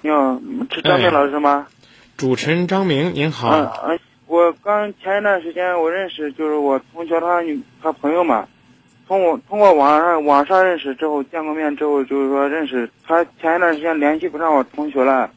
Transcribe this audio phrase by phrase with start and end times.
[0.00, 0.40] 你好，
[0.70, 1.66] 是张明老师吗？
[2.16, 3.50] 主持人张明，您好。
[3.50, 8.46] 嗯嗯，我刚前一段时间我认识，就是我同学他女他朋友嘛，
[9.08, 15.28] 通过通过网上网上认识之后见过面之后，就是说认识他前一段时间联系不上我同学了，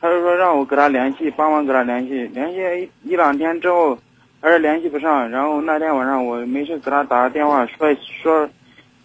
[0.00, 3.98] 他就说让我给他联系，帮忙给他联系，联系一一两天之后
[4.40, 7.92] 还是联系不上，然后那天晚上我没事给他打个电话说
[8.22, 8.48] 说，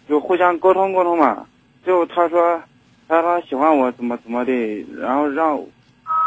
[0.08, 1.44] 就互相沟通沟通嘛，
[1.84, 2.62] 最后他说
[3.08, 5.60] 他说他喜欢我怎么怎么的，然后让。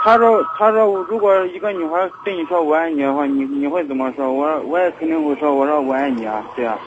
[0.04, 4.32] 他说：“他说，如果一个女孩对你说我爱你的话，你你会怎么说？
[4.32, 6.78] 我说我也肯定会说，我说我爱你啊，对啊，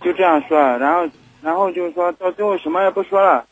[0.00, 0.56] 就这样说。
[0.78, 1.08] 然后，
[1.42, 3.44] 然后就是说到最后什么也不说了。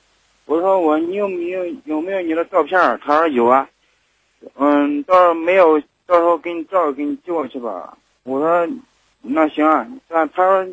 [0.44, 2.78] 我说我你有没有有没有你的照片？
[3.04, 3.68] 他说有啊。
[4.56, 7.96] 嗯，到时候没有，到时候给你照给你寄过去吧。
[8.22, 8.68] 我说
[9.22, 9.84] 那行啊。
[10.06, 10.64] 但他说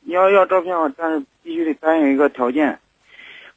[0.00, 2.76] 你要要照片的话，但是必须得答应一个条件。”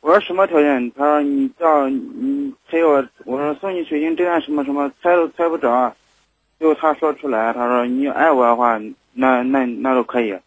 [0.04, 0.92] 我说什么条件？
[0.92, 3.02] 他说你叫你陪我。
[3.24, 5.96] 我说送你水晶这样什么什么猜都猜不着。
[6.60, 8.78] 最后他说出来，他说你爱我的话，
[9.14, 10.38] 那那那都可以。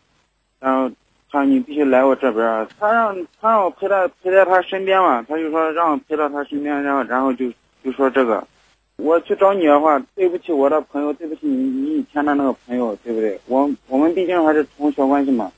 [0.61, 0.91] 然后
[1.33, 2.69] 他说你必须来我这边。
[2.79, 7.51] 他让他让我陪他陪在他身边嘛，他就说让我陪到他身边，然后然后就
[7.83, 8.47] 就说这个。
[8.99, 13.41] 我去找你的话，对不起我的朋友，对不起你你以前的那个朋友，对不对？
[13.47, 15.51] 我我们毕竟还是同学关系嘛。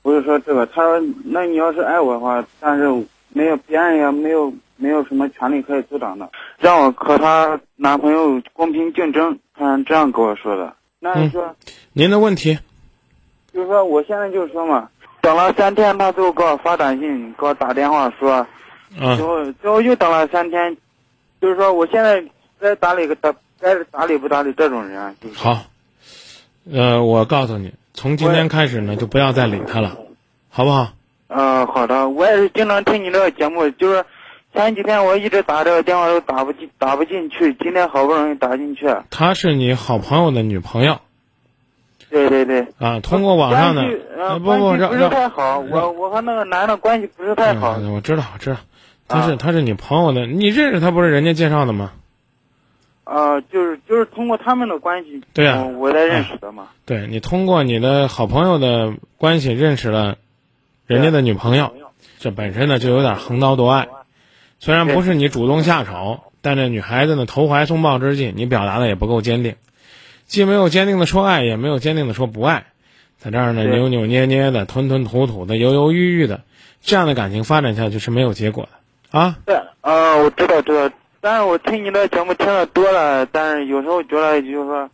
[0.00, 3.06] 不是说这个，他说那你要是爱我的话，但是。
[3.30, 6.28] 没有，别人也没有，没有什么权利可以阻挡的。
[6.58, 10.74] 让我和她男朋友公平竞争，他这样跟我说的。
[11.00, 11.54] 那你说，
[11.92, 12.58] 您的问题，
[13.52, 14.88] 就是说，我现在就是说嘛，
[15.20, 18.44] 等了三天，他最后给我发短信，给我打电话说，
[18.98, 20.76] 嗯最后最后又等了三天，
[21.40, 22.24] 就是说，我现在
[22.58, 25.14] 该打理个打，该打理不打理这种人。
[25.22, 25.62] 就是好，
[26.72, 29.96] 呃，我告诉你，从今天开始呢，就不要再理他了，
[30.50, 30.88] 好不好？
[31.28, 34.04] 嗯，好的，我也是经常听你这个节目，就是
[34.54, 38.86] 前几天我一直打这个电话都打不进，打不进去，今天好不容易打进去。
[39.10, 40.98] 她是你好朋友的女朋友。
[42.08, 42.66] 对对对。
[42.78, 43.82] 啊，通过网上的。
[44.38, 47.78] 不不，不是太好，我我和那个男的关系不是太好。
[47.94, 48.56] 我知道，我知道，
[49.06, 51.92] 他是他是你朋友的，你认识他不是人家介绍的吗？
[53.04, 55.22] 啊，就是就是通过他们的关系。
[55.34, 55.62] 对呀。
[55.62, 56.68] 我才认识的嘛。
[56.86, 60.16] 对你通过你的好朋友的关系认识了。
[60.88, 61.70] 人家的女朋友，
[62.18, 63.88] 这本身呢就有点横刀夺爱。
[64.58, 69.56] 虽然不是你主动下手，但这女孩子呢投怀送抱之际，你表达的也不够坚定，
[70.24, 72.68] 既没有坚定的说爱，也没有坚定的说不爱，
[73.18, 76.40] 在这儿呢扭扭捏捏的、吞吞吐吐的、犹犹豫豫的，
[76.80, 79.36] 这样的感情发展下去是没有结果的啊。
[79.44, 80.90] 对，啊，我知道知道，
[81.20, 84.88] 但是我听你的节目听的多了，但是有时候觉得就是说。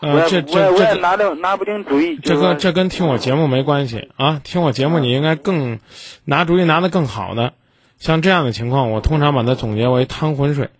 [0.00, 2.16] 呃，这这这拿定拿不定主意。
[2.18, 4.40] 这跟这跟听我节目没关系啊！
[4.44, 5.80] 听我节目，你应该更
[6.24, 7.52] 拿主意拿的更好的。
[7.98, 10.70] 像这样的情况，我通常把它总结为趟浑水，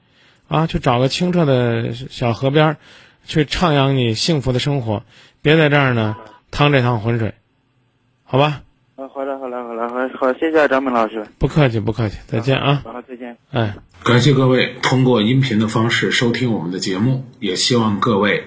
[0.46, 2.76] 啊，去找个清澈的小河边，
[3.26, 5.02] 去徜徉你幸福的生活，
[5.42, 6.16] 别在这儿呢
[6.52, 7.34] 趟这趟浑水，
[8.22, 8.62] 好吧？
[8.94, 11.26] 啊，好的，好的，好的，好，好，谢谢张明老师。
[11.38, 12.82] 不客气，不客气，再见啊！
[12.84, 13.36] 好，再见。
[13.50, 13.74] 哎，
[14.04, 18.44] 感谢各位通过音频的方式收听我们的节目，也希望各位。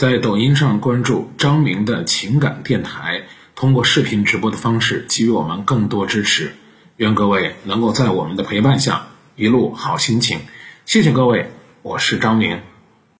[0.00, 3.24] 在抖音上关注张明的情感电台，
[3.54, 6.54] 通过视频直播的方式给予我们更多支持。
[6.96, 10.38] 愿各位能够在我们的陪伴下一路好心情。
[10.86, 11.50] 谢谢各位，
[11.82, 12.69] 我是张明。